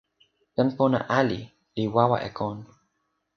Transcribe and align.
jan 0.55 0.69
pona 0.77 0.99
ali 1.19 1.39
li 1.75 1.83
wawa 1.95 2.17
e 2.27 2.29
kon. 2.37 2.57